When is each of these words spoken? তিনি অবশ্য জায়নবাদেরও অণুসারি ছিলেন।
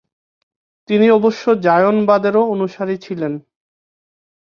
তিনি 0.89 1.07
অবশ্য 1.09 1.43
জায়নবাদেরও 1.61 2.41
অণুসারি 2.53 2.95
ছিলেন। 2.97 3.33